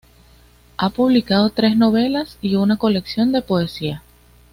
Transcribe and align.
Ha 0.77 0.89
publicado 0.89 1.51
tres 1.51 1.77
novelas 1.77 2.39
y 2.41 2.55
una 2.55 2.77
colección 2.77 3.31
de 3.31 3.43
poesía. 3.43 4.01